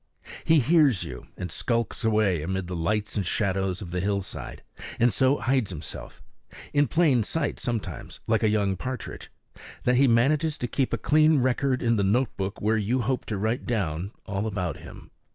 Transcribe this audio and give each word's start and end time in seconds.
He 0.43 0.57
hears 0.59 1.03
you 1.03 1.27
and 1.37 1.51
skulks 1.51 2.03
away 2.03 2.41
amid 2.41 2.65
the 2.65 2.75
lights 2.75 3.15
and 3.15 3.23
shadows 3.23 3.83
of 3.83 3.91
the 3.91 3.99
hillside, 3.99 4.63
and 4.99 5.13
so 5.13 5.37
hides 5.37 5.69
himself 5.69 6.23
in 6.73 6.87
plain 6.87 7.21
sight, 7.21 7.59
sometimes, 7.59 8.19
like 8.25 8.41
a 8.41 8.49
young 8.49 8.75
partridge 8.77 9.31
that 9.83 9.97
he 9.97 10.07
manages 10.07 10.57
to 10.57 10.67
keep 10.67 10.91
a 10.91 10.97
clean 10.97 11.37
record 11.37 11.83
in 11.83 11.97
the 11.97 12.03
notebook 12.03 12.59
where 12.59 12.77
you 12.77 13.01
hoped 13.01 13.29
to 13.29 13.37
write 13.37 13.67
down 13.67 14.09
all 14.25 14.47
about 14.47 14.77
him. 14.77 15.11